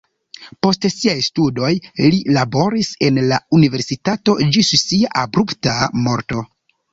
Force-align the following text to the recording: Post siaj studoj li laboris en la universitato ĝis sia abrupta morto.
Post 0.67 0.85
siaj 0.93 1.17
studoj 1.25 1.69
li 2.05 2.21
laboris 2.37 2.89
en 3.09 3.19
la 3.33 3.39
universitato 3.59 4.37
ĝis 4.57 4.73
sia 4.87 5.13
abrupta 5.27 5.77
morto. 6.09 6.43